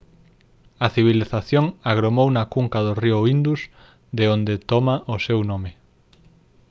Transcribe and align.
a 0.85 0.87
civilización 0.95 1.65
agromou 1.91 2.27
na 2.35 2.43
cunca 2.53 2.79
do 2.85 2.93
río 3.03 3.19
indus 3.35 3.61
de 4.17 4.25
onde 4.35 4.53
toma 4.71 4.95
o 5.13 5.17
seu 5.25 5.39
nome 5.51 5.71